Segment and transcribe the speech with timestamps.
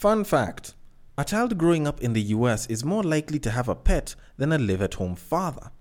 [0.00, 0.72] Fun fact
[1.18, 4.50] a child growing up in the US is more likely to have a pet than
[4.50, 5.72] a live at home father.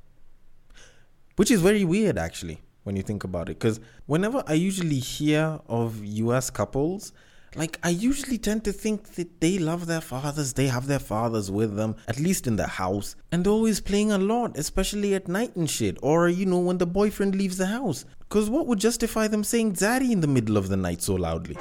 [1.37, 3.57] Which is very weird, actually, when you think about it.
[3.57, 7.13] Because whenever I usually hear of US couples,
[7.55, 11.49] like I usually tend to think that they love their fathers, they have their fathers
[11.49, 15.55] with them, at least in the house, and always playing a lot, especially at night
[15.55, 18.03] and shit, or you know, when the boyfriend leaves the house.
[18.27, 21.55] Cause what would justify them saying daddy in the middle of the night so loudly?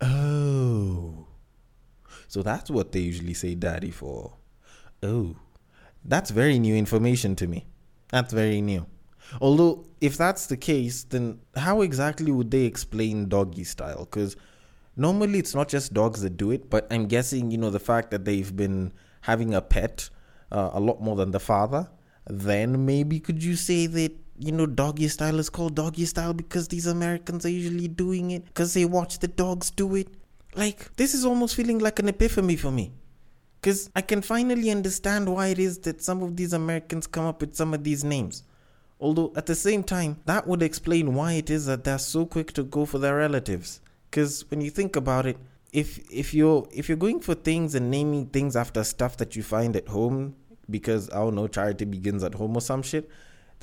[0.00, 1.26] Oh.
[2.28, 4.36] So that's what they usually say daddy for.
[5.02, 5.36] Oh.
[6.04, 7.66] That's very new information to me.
[8.10, 8.86] That's very new.
[9.40, 14.04] Although, if that's the case, then how exactly would they explain doggy style?
[14.04, 14.36] Because
[14.96, 18.10] normally it's not just dogs that do it, but I'm guessing, you know, the fact
[18.10, 20.10] that they've been having a pet
[20.50, 21.88] uh, a lot more than the father,
[22.26, 26.68] then maybe could you say that, you know, doggy style is called doggy style because
[26.68, 30.08] these Americans are usually doing it because they watch the dogs do it?
[30.54, 32.92] Like, this is almost feeling like an epiphany for me.
[33.60, 37.40] Because I can finally understand why it is that some of these Americans come up
[37.40, 38.42] with some of these names.
[38.98, 42.52] Although at the same time, that would explain why it is that they're so quick
[42.54, 43.80] to go for their relatives.
[44.10, 45.38] Because when you think about it,
[45.72, 49.42] if if you're if you're going for things and naming things after stuff that you
[49.42, 50.34] find at home,
[50.68, 53.08] because I don't know, charity begins at home or some shit,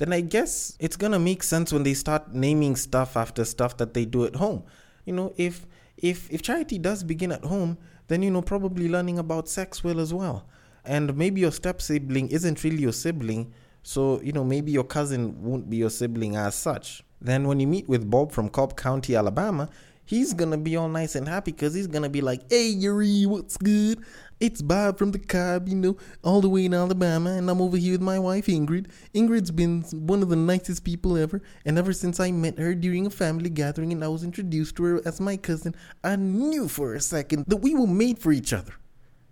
[0.00, 3.92] then I guess it's gonna make sense when they start naming stuff after stuff that
[3.92, 4.62] they do at home.
[5.04, 7.76] You know, if if if charity does begin at home,
[8.08, 10.46] then you know probably learning about sex will as well.
[10.86, 15.42] And maybe your step sibling isn't really your sibling, so, you know, maybe your cousin
[15.42, 17.02] won't be your sibling as such.
[17.20, 19.68] Then when you meet with Bob from Cobb County, Alabama,
[20.04, 23.56] he's gonna be all nice and happy because he's gonna be like, Hey Yuri, what's
[23.56, 24.02] good?
[24.40, 27.76] It's Bob from the Cobb, you know, all the way in Alabama, and I'm over
[27.76, 28.86] here with my wife Ingrid.
[29.14, 33.04] Ingrid's been one of the nicest people ever, and ever since I met her during
[33.04, 36.94] a family gathering and I was introduced to her as my cousin, I knew for
[36.94, 38.72] a second that we were made for each other.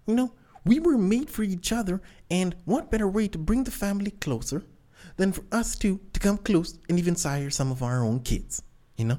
[0.07, 0.33] You know,
[0.67, 4.63] we were made for each other, and what better way to bring the family closer
[5.17, 8.63] than for us two to come close and even sire some of our own kids,
[8.99, 9.19] you know?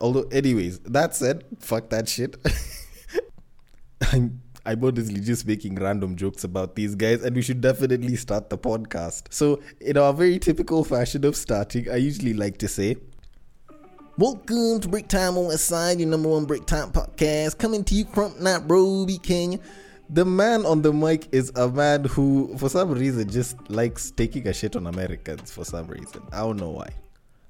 [0.00, 2.36] Although, anyways, that said, fuck that shit.
[4.12, 8.48] I'm I'm honestly just making random jokes about these guys, and we should definitely start
[8.48, 9.24] the podcast.
[9.30, 12.96] So, in our very typical fashion of starting, I usually like to say,
[14.18, 17.94] Welcome to Break Time on West Side, your number one break time podcast, coming to
[17.94, 19.58] you from Nairobi, Kenya
[20.12, 24.46] the man on the mic is a man who, for some reason, just likes taking
[24.46, 26.22] a shit on Americans for some reason.
[26.30, 26.90] I don't know why.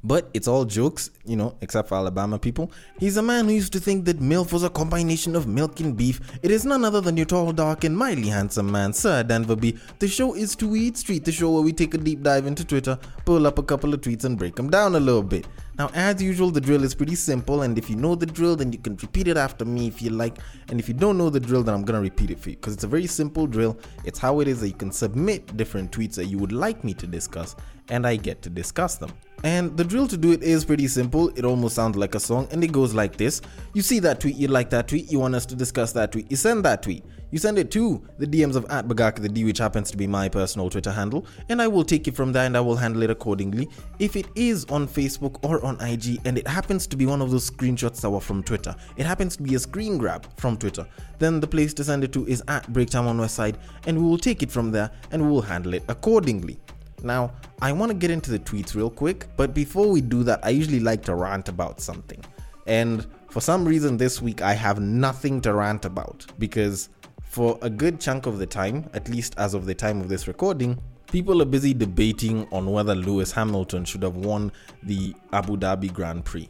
[0.05, 2.73] But it's all jokes, you know, except for Alabama people.
[2.99, 5.97] He's a man who used to think that MILF was a combination of milk and
[5.97, 6.21] beef.
[6.43, 9.79] It is none other than your tall, dark, and mildly handsome man, Sir Denver B.
[10.01, 12.99] The show is Tweet Street, the show where we take a deep dive into Twitter,
[13.25, 15.47] pull up a couple of tweets, and break them down a little bit.
[15.79, 18.73] Now, as usual, the drill is pretty simple, and if you know the drill, then
[18.73, 20.39] you can repeat it after me if you like.
[20.69, 22.75] And if you don't know the drill, then I'm gonna repeat it for you because
[22.75, 23.79] it's a very simple drill.
[24.05, 26.93] It's how it is that you can submit different tweets that you would like me
[26.95, 27.55] to discuss,
[27.89, 29.13] and I get to discuss them.
[29.45, 31.29] And the drill to do it is pretty simple.
[31.31, 33.41] It almost sounds like a song, and it goes like this
[33.75, 36.31] You see that tweet, you like that tweet, you want us to discuss that tweet,
[36.31, 37.05] you send that tweet.
[37.33, 40.07] You send it to the DMs of at Bagaka the D, which happens to be
[40.07, 43.03] my personal Twitter handle, and I will take it from there and I will handle
[43.03, 43.71] it accordingly.
[43.99, 47.31] If it is on Facebook or on IG and it happens to be one of
[47.31, 50.87] those screenshots that were from Twitter, it happens to be a screen grab from Twitter,
[51.19, 54.19] then the place to send it to is at Breaktime on Westside, and we will
[54.19, 56.59] take it from there and we will handle it accordingly.
[57.03, 60.41] Now, I want to get into the tweets real quick, but before we do that,
[60.43, 62.23] I usually like to rant about something.
[62.67, 66.89] And for some reason this week, I have nothing to rant about because
[67.25, 70.29] for a good chunk of the time, at least as of the time of this
[70.29, 70.79] recording,
[71.11, 74.53] people are busy debating on whether Lewis Hamilton should have won
[74.83, 76.49] the Abu Dhabi Grand Prix.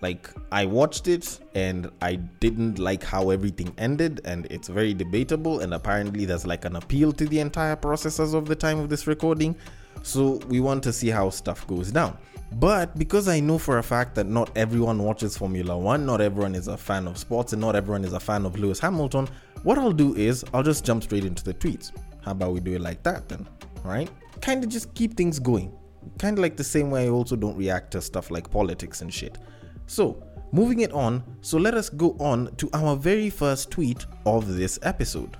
[0.00, 5.60] Like, I watched it and I didn't like how everything ended, and it's very debatable.
[5.60, 8.88] And apparently, there's like an appeal to the entire process as of the time of
[8.88, 9.54] this recording.
[10.02, 12.16] So, we want to see how stuff goes down.
[12.54, 16.54] But because I know for a fact that not everyone watches Formula One, not everyone
[16.54, 19.28] is a fan of sports, and not everyone is a fan of Lewis Hamilton,
[19.62, 21.92] what I'll do is I'll just jump straight into the tweets.
[22.22, 23.46] How about we do it like that then?
[23.84, 24.10] Right?
[24.40, 25.72] Kind of just keep things going.
[26.18, 29.12] Kind of like the same way I also don't react to stuff like politics and
[29.12, 29.38] shit.
[29.86, 34.56] So, moving it on, so let us go on to our very first tweet of
[34.56, 35.36] this episode.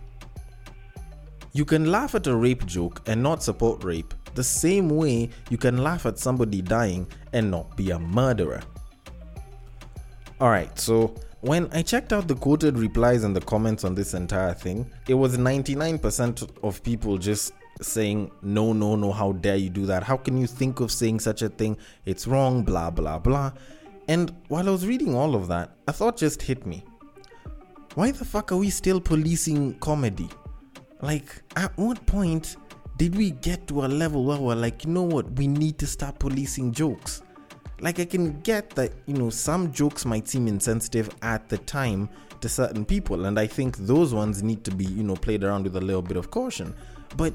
[1.52, 5.58] You can laugh at a rape joke and not support rape, the same way you
[5.58, 8.62] can laugh at somebody dying and not be a murderer.
[10.40, 14.54] Alright, so when I checked out the quoted replies and the comments on this entire
[14.54, 19.86] thing, it was 99% of people just saying, No, no, no, how dare you do
[19.86, 20.02] that?
[20.02, 21.76] How can you think of saying such a thing?
[22.04, 23.52] It's wrong, blah, blah, blah.
[24.08, 26.84] And while I was reading all of that, a thought just hit me.
[27.94, 30.28] Why the fuck are we still policing comedy?
[31.00, 32.56] Like, at what point
[33.00, 35.86] did we get to a level where we're like, you know what, we need to
[35.86, 37.22] start policing jokes?
[37.80, 42.10] Like, I can get that, you know, some jokes might seem insensitive at the time
[42.42, 45.64] to certain people, and I think those ones need to be, you know, played around
[45.64, 46.74] with a little bit of caution.
[47.16, 47.32] But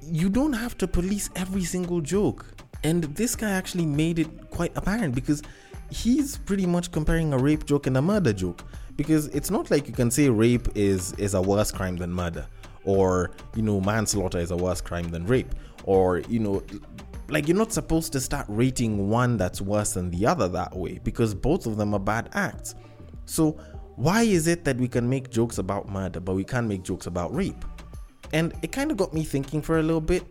[0.00, 2.46] you don't have to police every single joke.
[2.82, 5.42] And this guy actually made it quite apparent because
[5.90, 8.64] he's pretty much comparing a rape joke and a murder joke.
[8.96, 12.46] Because it's not like you can say rape is is a worse crime than murder,
[12.88, 15.54] or you know manslaughter is a worse crime than rape,
[15.84, 16.62] or you know
[17.28, 20.98] like you're not supposed to start rating one that's worse than the other that way
[21.04, 22.74] because both of them are bad acts.
[23.26, 23.52] So
[23.96, 27.06] why is it that we can make jokes about murder but we can't make jokes
[27.06, 27.62] about rape?
[28.32, 30.24] And it kind of got me thinking for a little bit.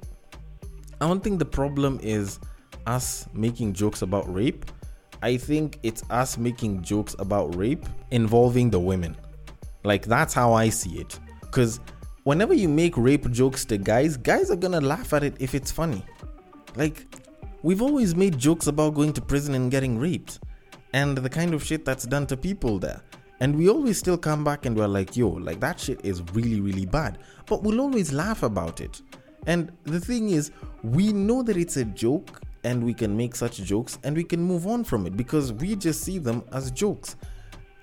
[0.99, 2.39] I don't think the problem is
[2.87, 4.65] us making jokes about rape.
[5.21, 9.15] I think it's us making jokes about rape involving the women.
[9.83, 11.19] Like, that's how I see it.
[11.41, 11.79] Because
[12.27, 15.71] whenever you make rape jokes to guys, guys are gonna laugh at it if it's
[15.71, 16.03] funny.
[16.75, 17.07] Like,
[17.63, 20.39] we've always made jokes about going to prison and getting raped
[20.91, 23.01] and the kind of shit that's done to people there.
[23.39, 26.59] And we always still come back and we're like, yo, like that shit is really,
[26.59, 27.19] really bad.
[27.45, 29.01] But we'll always laugh about it.
[29.45, 30.51] And the thing is,
[30.83, 34.41] we know that it's a joke and we can make such jokes and we can
[34.41, 37.15] move on from it because we just see them as jokes.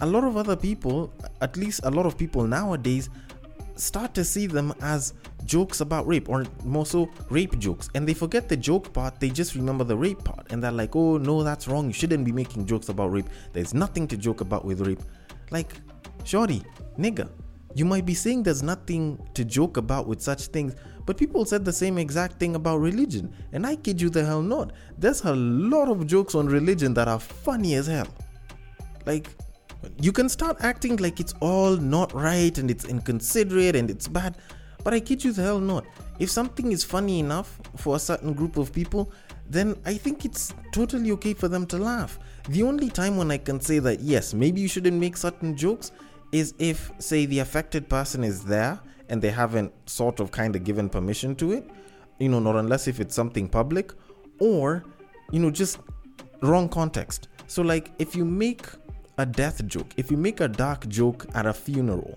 [0.00, 1.10] A lot of other people,
[1.40, 3.08] at least a lot of people nowadays,
[3.76, 7.90] start to see them as jokes about rape or more so rape jokes.
[7.94, 10.52] And they forget the joke part they just remember the rape part.
[10.52, 11.86] And they're like oh no that's wrong.
[11.86, 13.28] You shouldn't be making jokes about rape.
[13.52, 15.02] There's nothing to joke about with rape.
[15.50, 15.74] Like,
[16.24, 16.62] shorty,
[16.98, 17.28] nigga,
[17.74, 20.74] you might be saying there's nothing to joke about with such things,
[21.06, 24.42] but people said the same exact thing about religion, and I kid you the hell
[24.42, 24.72] not.
[24.96, 28.08] There's a lot of jokes on religion that are funny as hell.
[29.06, 29.28] Like,
[30.00, 34.36] you can start acting like it's all not right and it's inconsiderate and it's bad,
[34.82, 35.86] but I kid you the hell not.
[36.18, 39.12] If something is funny enough for a certain group of people,
[39.48, 42.18] then I think it's totally okay for them to laugh.
[42.48, 45.92] The only time when I can say that, yes, maybe you shouldn't make certain jokes
[46.32, 48.78] is if, say, the affected person is there
[49.08, 51.68] and they haven't sort of kind of given permission to it,
[52.18, 53.92] you know, not unless if it's something public
[54.38, 54.84] or,
[55.30, 55.78] you know, just
[56.42, 57.28] wrong context.
[57.46, 58.66] So, like, if you make
[59.18, 62.16] a death joke, if you make a dark joke at a funeral,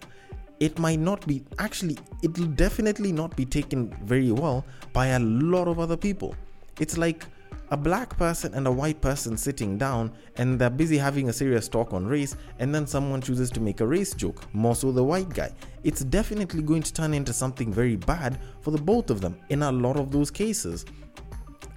[0.59, 5.67] it might not be actually, it'll definitely not be taken very well by a lot
[5.67, 6.35] of other people.
[6.79, 7.25] It's like
[7.69, 11.67] a black person and a white person sitting down and they're busy having a serious
[11.67, 15.03] talk on race, and then someone chooses to make a race joke, more so the
[15.03, 15.51] white guy.
[15.83, 19.63] It's definitely going to turn into something very bad for the both of them in
[19.63, 20.85] a lot of those cases.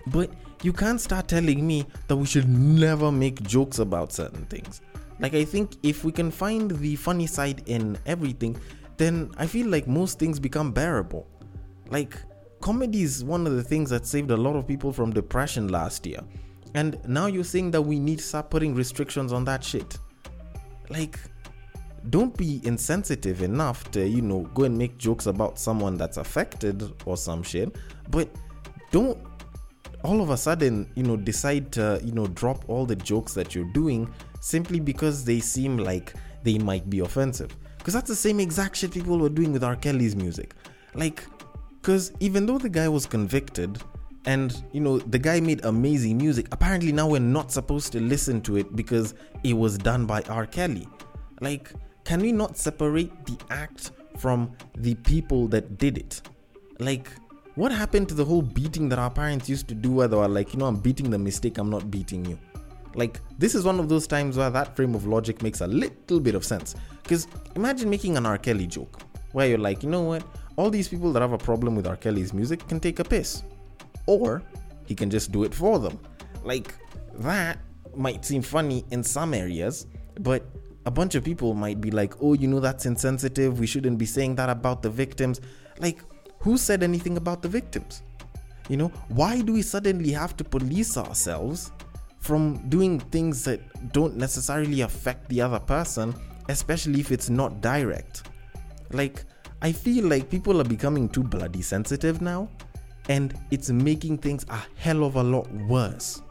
[0.07, 0.31] But
[0.63, 4.81] you can't start telling me that we should never make jokes about certain things.
[5.21, 8.57] Like, I think if we can find the funny side in everything,
[8.97, 11.27] then I feel like most things become bearable.
[11.91, 12.17] Like,
[12.61, 16.07] comedy is one of the things that saved a lot of people from depression last
[16.07, 16.21] year.
[16.75, 19.99] And now you're saying that we need to start putting restrictions on that shit.
[20.89, 21.19] Like,
[22.09, 26.93] don't be insensitive enough to, you know, go and make jokes about someone that's affected
[27.05, 27.77] or some shit.
[28.09, 28.29] But
[28.91, 29.19] don't
[30.03, 33.55] all of a sudden, you know, decide to, you know, drop all the jokes that
[33.55, 37.55] you're doing simply because they seem like they might be offensive.
[37.79, 39.77] Because that's the same exact shit people were doing with R.
[39.77, 40.55] Kelly's music.
[40.95, 41.25] Like,
[41.81, 43.79] because even though the guy was convicted,
[44.27, 48.41] and you know, the guy made amazing music, apparently now we're not supposed to listen
[48.43, 49.15] to it because
[49.45, 50.47] it was done by R.
[50.47, 50.87] Kelly.
[51.41, 51.73] Like,
[52.05, 56.21] can we not separate the act from the people that did it?
[56.79, 57.09] Like,
[57.61, 60.29] what happened to the whole beating that our parents used to do where they were
[60.29, 62.39] like, you know, I'm beating the mistake, I'm not beating you?
[62.95, 66.21] Like, this is one of those times where that frame of logic makes a little
[66.21, 66.75] bit of sense.
[67.03, 68.39] Because imagine making an R.
[68.39, 69.01] Kelly joke
[69.33, 70.25] where you're like, you know what?
[70.61, 71.97] all these people that have a problem with R.
[71.97, 73.43] Kelly's music can take a piss.
[74.07, 74.43] Or
[74.87, 75.99] he can just do it for them.
[76.45, 76.75] Like,
[77.15, 77.59] that
[77.97, 79.87] might seem funny in some areas,
[80.21, 80.45] but
[80.85, 83.59] a bunch of people might be like, oh, you know, that's insensitive.
[83.59, 85.41] We shouldn't be saying that about the victims.
[85.79, 86.03] Like,
[86.41, 88.03] who said anything about the victims?
[88.69, 91.73] You know, why do we suddenly have to police ourselves
[92.19, 96.15] from doing things that don't necessarily affect the other person,
[96.49, 98.29] especially if it's not direct?
[98.93, 99.25] Like,
[99.63, 102.49] I feel like people are becoming too bloody sensitive now,
[103.09, 106.23] and it's making things a hell of a lot worse.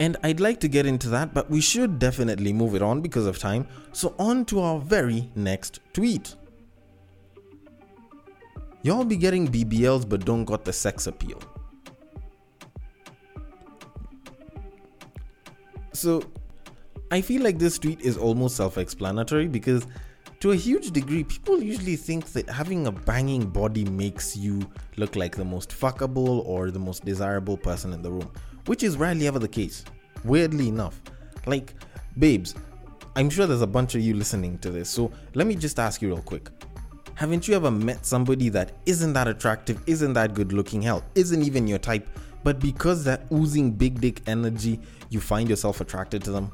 [0.00, 3.26] And I'd like to get into that, but we should definitely move it on because
[3.26, 3.66] of time.
[3.92, 6.34] So, on to our very next tweet.
[8.84, 11.40] Y'all be getting BBLs but don't got the sex appeal.
[15.92, 16.22] So,
[17.12, 19.86] I feel like this tweet is almost self explanatory because,
[20.40, 25.14] to a huge degree, people usually think that having a banging body makes you look
[25.14, 28.28] like the most fuckable or the most desirable person in the room,
[28.66, 29.84] which is rarely ever the case.
[30.24, 31.00] Weirdly enough.
[31.46, 31.74] Like,
[32.18, 32.56] babes,
[33.14, 36.02] I'm sure there's a bunch of you listening to this, so let me just ask
[36.02, 36.48] you real quick.
[37.22, 41.40] Haven't you ever met somebody that isn't that attractive, isn't that good looking, hell, isn't
[41.40, 42.04] even your type,
[42.42, 46.50] but because that oozing big dick energy, you find yourself attracted to them?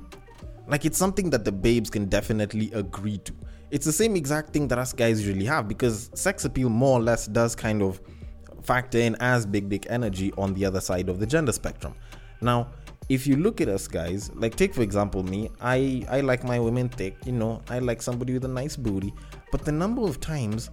[0.66, 3.32] Like it's something that the babes can definitely agree to.
[3.70, 7.02] It's the same exact thing that us guys usually have because sex appeal more or
[7.02, 7.98] less does kind of
[8.62, 11.94] factor in as big dick energy on the other side of the gender spectrum.
[12.42, 12.68] Now,
[13.08, 16.58] if you look at us guys, like take for example me, I I like my
[16.58, 19.14] women thick, you know, I like somebody with a nice booty,
[19.50, 20.70] but the number of times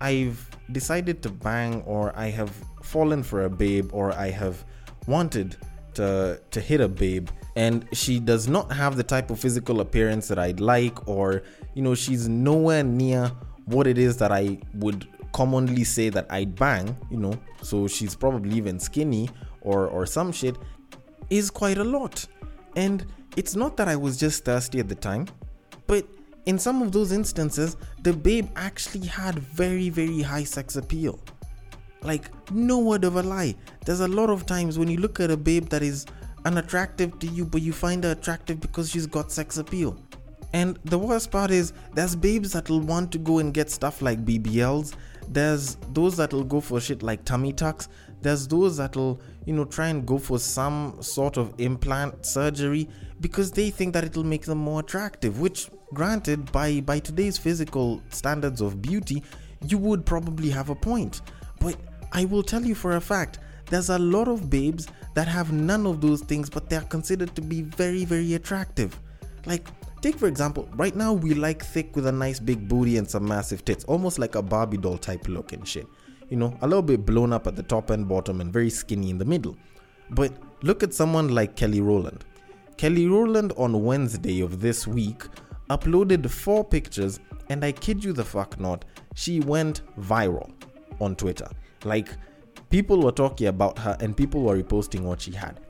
[0.00, 4.64] I've decided to bang or I have fallen for a babe or I have
[5.06, 5.56] wanted
[5.94, 10.28] to to hit a babe and she does not have the type of physical appearance
[10.28, 11.42] that I'd like, or
[11.74, 13.32] you know, she's nowhere near
[13.64, 18.14] what it is that I would commonly say that I'd bang, you know, so she's
[18.14, 19.28] probably even skinny
[19.62, 20.56] or or some shit,
[21.30, 22.24] is quite a lot.
[22.76, 23.04] And
[23.36, 25.26] it's not that I was just thirsty at the time,
[25.88, 26.06] but
[26.46, 31.20] in some of those instances, the babe actually had very, very high sex appeal.
[32.02, 33.54] Like, no word of a lie.
[33.84, 36.06] There's a lot of times when you look at a babe that is
[36.44, 39.98] unattractive to you, but you find her attractive because she's got sex appeal.
[40.54, 44.24] And the worst part is, there's babes that'll want to go and get stuff like
[44.24, 44.94] BBLs.
[45.28, 47.88] There's those that'll go for shit like tummy tucks.
[48.22, 52.88] There's those that'll, you know, try and go for some sort of implant surgery
[53.20, 55.38] because they think that it'll make them more attractive.
[55.38, 59.22] Which, granted, by by today's physical standards of beauty,
[59.66, 61.22] you would probably have a point.
[61.60, 61.76] But
[62.12, 65.86] I will tell you for a fact, there's a lot of babes that have none
[65.86, 68.98] of those things, but they're considered to be very, very attractive.
[69.46, 69.66] Like,
[70.00, 73.26] take for example, right now we like thick with a nice big booty and some
[73.26, 75.86] massive tits, almost like a Barbie doll type look and shit.
[76.30, 79.10] You know, a little bit blown up at the top and bottom and very skinny
[79.10, 79.56] in the middle.
[80.10, 82.24] But look at someone like Kelly Rowland.
[82.76, 85.24] Kelly Rowland on Wednesday of this week
[85.68, 88.84] uploaded four pictures, and I kid you the fuck not,
[89.14, 90.50] she went viral
[91.00, 91.48] on Twitter.
[91.84, 92.08] Like,
[92.70, 95.60] people were talking about her and people were reposting what she had.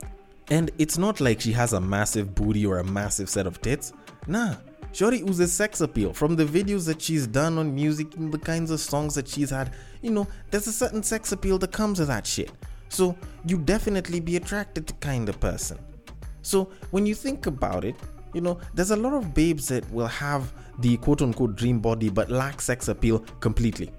[0.49, 3.93] And it's not like she has a massive booty or a massive set of tits.
[4.27, 4.55] Nah,
[4.91, 8.71] Shorty oozes sex appeal from the videos that she's done on music and the kinds
[8.71, 9.73] of songs that she's had.
[10.01, 12.51] You know, there's a certain sex appeal that comes with that shit.
[12.89, 13.15] So
[13.45, 15.77] you definitely be attracted to kind of person.
[16.41, 17.95] So when you think about it,
[18.33, 22.09] you know, there's a lot of babes that will have the quote unquote dream body
[22.09, 23.91] but lack sex appeal completely.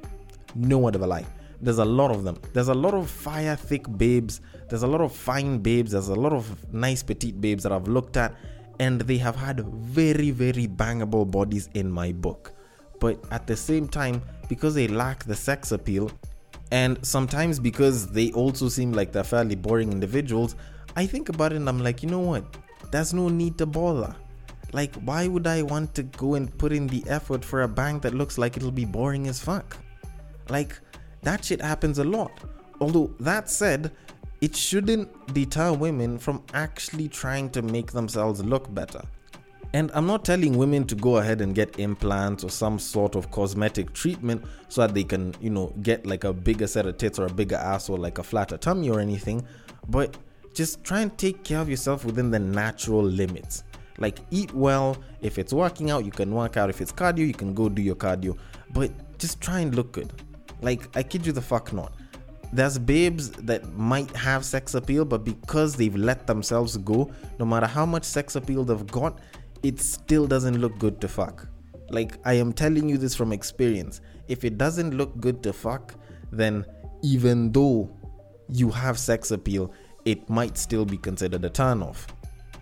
[0.54, 1.26] No word of a lie.
[1.60, 2.38] There's a lot of them.
[2.52, 4.40] There's a lot of fire thick babes.
[4.68, 5.92] There's a lot of fine babes.
[5.92, 8.34] There's a lot of nice petite babes that I've looked at,
[8.78, 12.52] and they have had very, very bangable bodies in my book.
[12.98, 16.10] But at the same time, because they lack the sex appeal,
[16.70, 20.56] and sometimes because they also seem like they're fairly boring individuals,
[20.96, 22.44] I think about it and I'm like, you know what?
[22.90, 24.14] There's no need to bother.
[24.72, 28.02] Like, why would I want to go and put in the effort for a bank
[28.02, 29.76] that looks like it'll be boring as fuck?
[30.48, 30.78] Like,
[31.22, 32.32] that shit happens a lot.
[32.80, 33.92] Although, that said,
[34.40, 39.02] it shouldn't deter women from actually trying to make themselves look better.
[39.72, 43.30] And I'm not telling women to go ahead and get implants or some sort of
[43.30, 47.18] cosmetic treatment so that they can, you know, get like a bigger set of tits
[47.18, 49.46] or a bigger ass or like a flatter tummy or anything.
[49.88, 50.16] But
[50.54, 53.62] just try and take care of yourself within the natural limits.
[54.00, 54.96] Like eat well.
[55.20, 56.70] If it's working out, you can work out.
[56.70, 58.36] If it's cardio, you can go do your cardio.
[58.72, 60.12] But just try and look good.
[60.62, 61.92] Like, I kid you the fuck not.
[62.52, 67.66] There's babes that might have sex appeal, but because they've let themselves go, no matter
[67.66, 69.20] how much sex appeal they've got,
[69.62, 71.46] it still doesn't look good to fuck.
[71.90, 74.00] Like, I am telling you this from experience.
[74.28, 75.94] If it doesn't look good to fuck,
[76.32, 76.64] then
[77.02, 77.90] even though
[78.48, 79.72] you have sex appeal,
[80.04, 82.06] it might still be considered a turn off.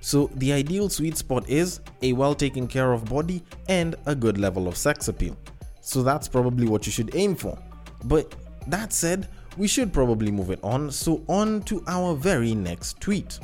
[0.08, 4.38] So, the ideal sweet spot is a well taken care of body and a good
[4.38, 5.36] level of sex appeal.
[5.82, 7.58] So, that's probably what you should aim for.
[8.04, 8.34] But
[8.68, 13.38] that said, we should probably move it on, so on to our very next tweet.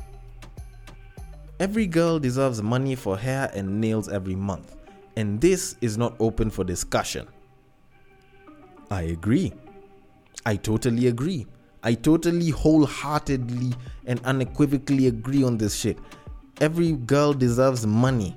[1.60, 4.74] Every girl deserves money for hair and nails every month,
[5.16, 7.28] and this is not open for discussion.
[8.90, 9.52] I agree.
[10.46, 11.46] I totally agree.
[11.82, 13.74] I totally wholeheartedly
[14.06, 15.98] and unequivocally agree on this shit.
[16.60, 18.36] Every girl deserves money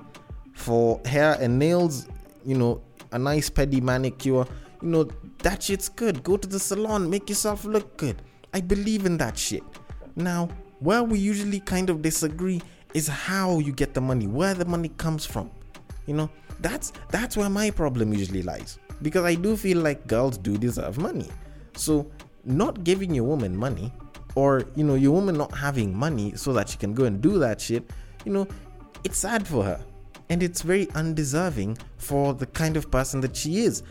[0.54, 2.08] for hair and nails,
[2.46, 2.82] you know,
[3.12, 4.46] a nice pedi manicure,
[4.82, 5.08] you know,
[5.44, 6.24] that shit's good.
[6.24, 8.22] Go to the salon, make yourself look good.
[8.54, 9.64] I believe in that shit.
[10.16, 12.62] Now, where we usually kind of disagree
[12.94, 15.52] is how you get the money, where the money comes from.
[16.06, 18.80] You know, that's that's where my problem usually lies.
[19.02, 21.30] Because I do feel like girls do deserve money.
[21.76, 22.10] So
[22.44, 23.94] not giving your woman money
[24.36, 27.38] or you know your woman not having money so that she can go and do
[27.40, 27.92] that shit
[28.28, 28.48] you know
[29.04, 29.80] it's sad for her.
[30.30, 33.84] And it's very undeserving for the kind of person that she is.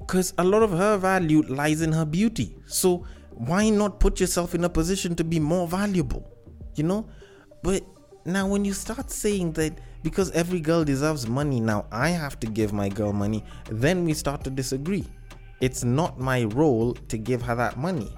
[0.00, 2.56] Because a lot of her value lies in her beauty.
[2.66, 6.28] So why not put yourself in a position to be more valuable
[6.78, 7.06] you know?
[7.62, 7.82] But
[8.24, 12.46] now when you start saying that because every girl deserves money now i have to
[12.46, 15.06] give my girl money then we start to disagree.
[15.60, 18.12] It's not my role to give her that money.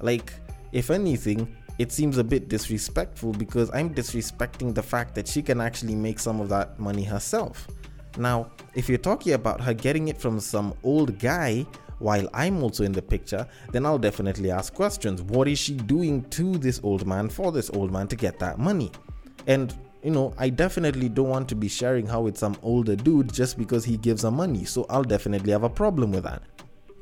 [0.00, 0.32] Like,
[0.70, 5.60] if anything, it seems a bit disrespectful because I'm disrespecting the fact that she can
[5.60, 7.66] actually make some of that money herself.
[8.18, 11.66] Now, if you're talking about her getting it from some old guy
[11.98, 15.22] while I'm also in the picture, then I'll definitely ask questions.
[15.22, 18.58] What is she doing to this old man for this old man to get that
[18.58, 18.90] money?
[19.46, 23.32] And you know, I definitely don't want to be sharing how with some older dude
[23.32, 24.64] just because he gives her money.
[24.64, 26.42] So I'll definitely have a problem with that.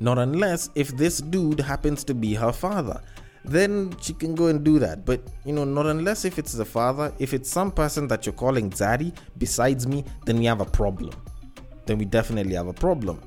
[0.00, 3.02] Not unless if this dude happens to be her father.
[3.44, 5.04] Then she can go and do that.
[5.04, 8.32] But you know, not unless if it's the father, if it's some person that you're
[8.32, 11.10] calling daddy besides me, then we have a problem.
[11.86, 13.20] Then we definitely have a problem.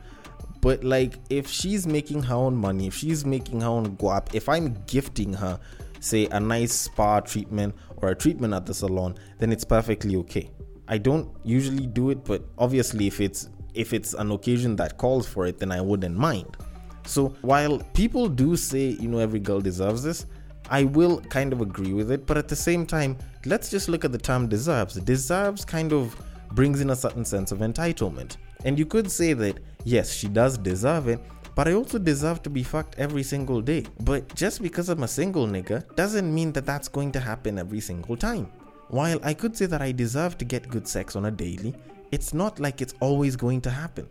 [0.61, 4.49] But like if she's making her own money, if she's making her own guap, if
[4.49, 5.59] I'm gifting her,
[5.99, 10.49] say, a nice spa treatment or a treatment at the salon, then it's perfectly okay.
[10.87, 15.27] I don't usually do it, but obviously if it's if it's an occasion that calls
[15.27, 16.57] for it, then I wouldn't mind.
[17.07, 20.25] So while people do say, you know, every girl deserves this,
[20.69, 24.03] I will kind of agree with it, but at the same time, let's just look
[24.03, 24.95] at the term deserves.
[24.95, 26.15] Deserves kind of
[26.53, 28.35] brings in a certain sense of entitlement.
[28.65, 31.21] And you could say that, yes, she does deserve it,
[31.55, 33.85] but I also deserve to be fucked every single day.
[34.01, 37.79] But just because I'm a single nigga doesn't mean that that's going to happen every
[37.79, 38.51] single time.
[38.89, 41.73] While I could say that I deserve to get good sex on a daily,
[42.11, 44.07] it's not like it's always going to happen.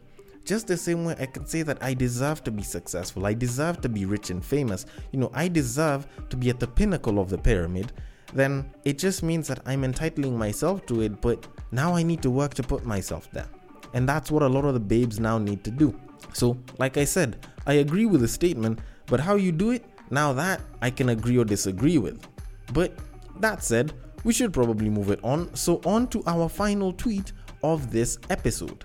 [0.46, 3.80] Just the same way I can say that I deserve to be successful, I deserve
[3.80, 7.28] to be rich and famous, you know, I deserve to be at the pinnacle of
[7.28, 7.92] the pyramid,
[8.32, 12.30] then it just means that I'm entitling myself to it, but now I need to
[12.30, 13.48] work to put myself there.
[13.92, 15.98] And that's what a lot of the babes now need to do.
[16.32, 20.32] So, like I said, I agree with the statement, but how you do it, now
[20.34, 22.24] that I can agree or disagree with.
[22.72, 22.96] But
[23.40, 25.52] that said, we should probably move it on.
[25.56, 27.32] So, on to our final tweet
[27.64, 28.84] of this episode.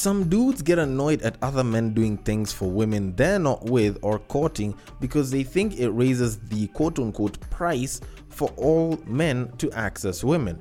[0.00, 4.18] Some dudes get annoyed at other men doing things for women they're not with or
[4.18, 10.24] courting because they think it raises the quote unquote price for all men to access
[10.24, 10.58] women.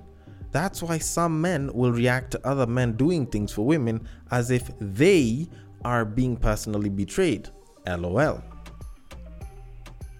[0.51, 4.71] That's why some men will react to other men doing things for women as if
[4.81, 5.47] they
[5.85, 7.47] are being personally betrayed.
[7.87, 8.43] LOL.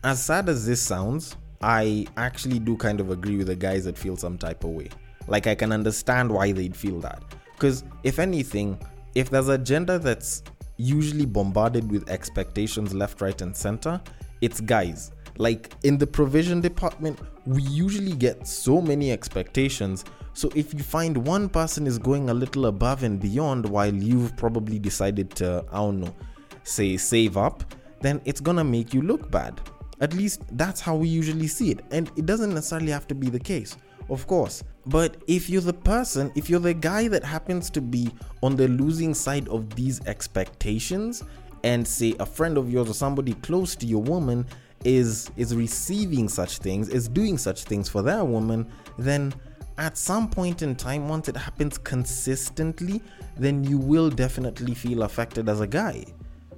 [0.01, 3.97] As sad as this sounds, I actually do kind of agree with the guys that
[3.97, 4.87] feel some type of way.
[5.27, 7.21] Like I can understand why they'd feel that.
[7.59, 8.79] Because if anything,
[9.15, 10.43] if there's a gender that's
[10.77, 14.01] usually bombarded with expectations left, right, and center,
[14.41, 15.11] it's guys.
[15.37, 20.05] Like in the provision department, we usually get so many expectations.
[20.33, 24.35] So if you find one person is going a little above and beyond while you've
[24.37, 26.15] probably decided to, I don't know,
[26.63, 27.63] say save up,
[28.01, 29.59] then it's gonna make you look bad.
[30.01, 31.81] At least that's how we usually see it.
[31.91, 33.75] And it doesn't necessarily have to be the case
[34.09, 34.63] of course.
[34.85, 38.67] But if you're the person, if you're the guy that happens to be on the
[38.67, 41.23] losing side of these expectations,
[41.63, 44.45] and say a friend of yours or somebody close to your woman
[44.85, 49.33] is is receiving such things, is doing such things for their woman, then
[49.77, 53.01] at some point in time, once it happens consistently,
[53.37, 56.03] then you will definitely feel affected as a guy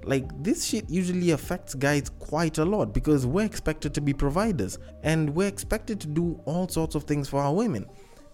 [0.06, 4.80] like this shit usually affects guys quite a lot because we're expected to be providers
[5.04, 7.86] and we're expected to do all sorts of things for our women.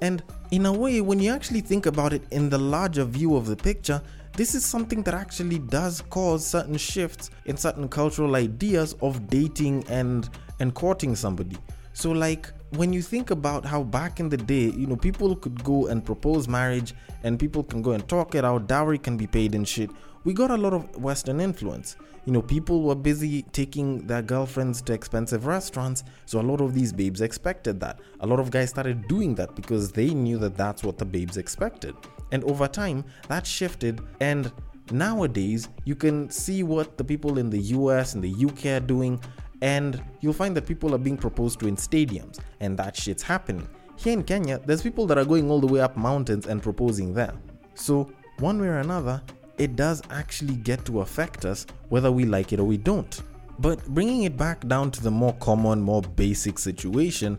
[0.01, 3.47] And in a way, when you actually think about it in the larger view of
[3.47, 4.01] the picture,
[4.33, 9.83] this is something that actually does cause certain shifts in certain cultural ideas of dating
[9.89, 11.57] and and courting somebody.
[11.93, 15.63] So like when you think about how back in the day, you know, people could
[15.63, 19.25] go and propose marriage and people can go and talk it out, dowry can be
[19.25, 19.89] paid and shit
[20.27, 21.95] we got a lot of Western influence.
[22.25, 26.73] You know, people were busy taking their girlfriends to expensive restaurants, so a lot of
[26.73, 28.01] these babes expected that.
[28.19, 31.37] A lot of guys started doing that because they knew that that's what the babes
[31.37, 31.95] expected.
[32.33, 34.51] And over time, that shifted, and
[34.91, 39.21] nowadays, you can see what the people in the US and the UK are doing,
[39.61, 43.65] and you'll find that people are being proposed to in stadiums, and that shit's happening.
[43.95, 47.13] Here in Kenya, there's people that are going all the way up mountains and proposing
[47.13, 47.33] there.
[47.75, 49.21] So, one way or another,
[49.57, 53.21] it does actually get to affect us whether we like it or we don't.
[53.59, 57.37] But bringing it back down to the more common, more basic situation,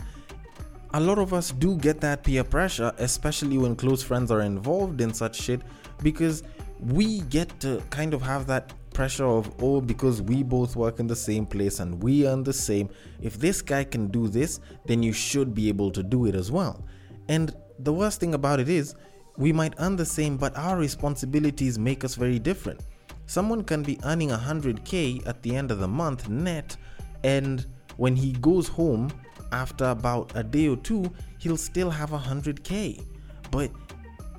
[0.94, 5.00] a lot of us do get that peer pressure, especially when close friends are involved
[5.00, 5.60] in such shit,
[6.02, 6.42] because
[6.80, 11.06] we get to kind of have that pressure of, oh, because we both work in
[11.06, 12.88] the same place and we earn the same,
[13.20, 16.50] if this guy can do this, then you should be able to do it as
[16.50, 16.84] well.
[17.28, 18.96] And the worst thing about it is,
[19.38, 22.80] we might earn the same, but our responsibilities make us very different.
[23.26, 26.76] Someone can be earning 100k at the end of the month net,
[27.22, 27.64] and
[27.96, 29.10] when he goes home
[29.52, 33.04] after about a day or two, he'll still have 100k.
[33.50, 33.70] But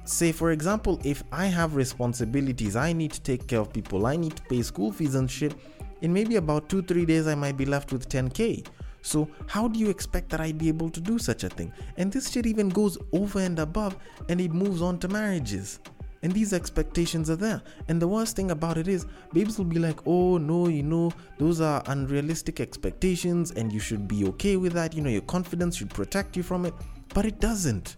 [0.04, 4.16] say for example if i have responsibilities i need to take care of people i
[4.16, 5.54] need to pay school fees and shit
[6.02, 8.66] in maybe about 2 3 days i might be left with 10k
[9.02, 11.72] so how do you expect that i'd be able to do such a thing?
[11.98, 15.80] And this shit even goes over and above and it moves on to marriages.
[16.22, 17.62] And these expectations are there.
[17.88, 21.12] And the worst thing about it is babes will be like oh no you know
[21.38, 24.94] those are unrealistic expectations and you should be okay with that.
[24.94, 26.74] You know your confidence should protect you from it.
[27.14, 27.96] But it doesn't.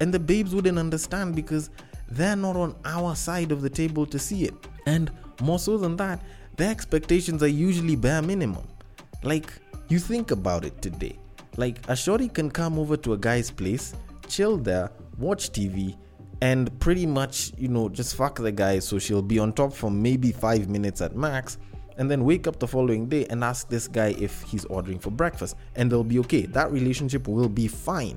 [0.00, 1.70] And the babes wouldn't understand because
[2.08, 4.54] they're not on our side of the table to see it.
[4.86, 5.10] And
[5.40, 6.22] more so than that,
[6.56, 8.66] their expectations are usually bare minimum.
[9.22, 9.52] Like,
[9.92, 11.18] you think about it today.
[11.58, 13.94] Like, a shorty can come over to a guy's place,
[14.26, 15.98] chill there, watch TV,
[16.40, 19.90] and pretty much, you know, just fuck the guy so she'll be on top for
[19.90, 21.58] maybe five minutes at max,
[21.98, 25.10] and then wake up the following day and ask this guy if he's ordering for
[25.10, 26.46] breakfast, and they'll be okay.
[26.46, 28.16] That relationship will be fine.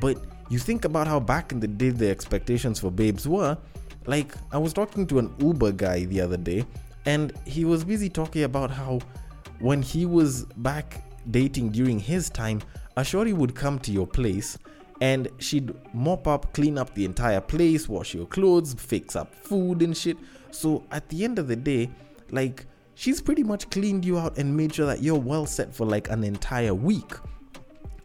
[0.00, 0.18] But
[0.50, 3.56] you think about how back in the day the expectations for babes were.
[4.06, 6.66] Like, I was talking to an Uber guy the other day,
[7.06, 8.98] and he was busy talking about how
[9.60, 12.60] when he was back dating during his time,
[12.96, 14.58] a shorty would come to your place
[15.00, 19.82] and she'd mop up, clean up the entire place, wash your clothes, fix up food
[19.82, 20.16] and shit.
[20.50, 21.90] So at the end of the day,
[22.30, 25.84] like, she's pretty much cleaned you out and made sure that you're well set for
[25.84, 27.12] like an entire week.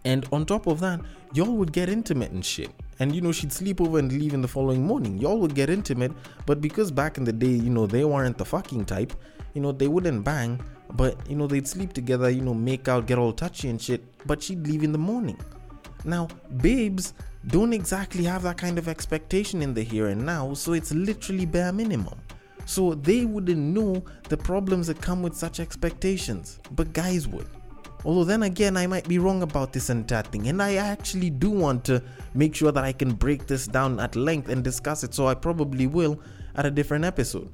[0.06, 1.02] And on top of that,
[1.34, 2.72] y'all would get intimate and shit.
[3.00, 5.18] And you know, she'd sleep over and leave in the following morning.
[5.18, 6.12] Y'all would get intimate,
[6.46, 9.14] but because back in the day, you know, they weren't the fucking type,
[9.54, 10.60] you know, they wouldn't bang,
[10.94, 14.04] but you know, they'd sleep together, you know, make out, get all touchy and shit,
[14.28, 15.40] but she'd leave in the morning.
[16.06, 17.14] Now, babes
[17.48, 21.46] don't exactly have that kind of expectation in the here and now, so it's literally
[21.46, 22.20] bare minimum.
[22.66, 27.48] So they wouldn't know the problems that come with such expectations, but guys would.
[28.06, 31.50] Although then again, I might be wrong about this entire thing, and I actually do
[31.50, 32.02] want to
[32.34, 35.34] make sure that I can break this down at length and discuss it, so I
[35.34, 36.20] probably will
[36.56, 37.52] at a different episode.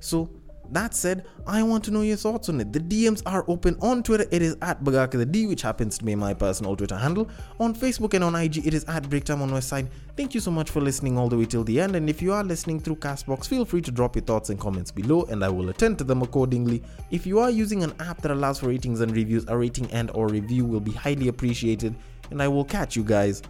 [0.00, 0.30] So
[0.72, 2.72] that said, I want to know your thoughts on it.
[2.72, 4.26] The DMs are open on Twitter.
[4.30, 7.28] It is at Bagaka the D, which happens to be my personal Twitter handle.
[7.60, 9.88] On Facebook and on IG, it is at Breaktime on Westside.
[10.16, 11.96] Thank you so much for listening all the way till the end.
[11.96, 14.90] And if you are listening through Castbox, feel free to drop your thoughts and comments
[14.90, 16.82] below, and I will attend to them accordingly.
[17.10, 20.10] If you are using an app that allows for ratings and reviews, a rating and
[20.12, 21.94] or review will be highly appreciated.
[22.30, 23.42] And I will catch you guys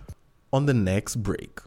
[0.53, 1.61] on the next break.